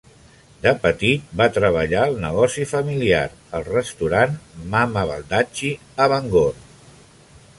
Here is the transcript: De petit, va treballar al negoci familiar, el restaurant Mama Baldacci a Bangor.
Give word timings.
De 0.61 0.71
petit, 0.85 1.25
va 1.41 1.47
treballar 1.57 2.05
al 2.05 2.15
negoci 2.23 2.65
familiar, 2.71 3.21
el 3.59 3.67
restaurant 3.69 4.33
Mama 4.73 5.05
Baldacci 5.13 5.73
a 6.07 6.11
Bangor. 6.15 6.61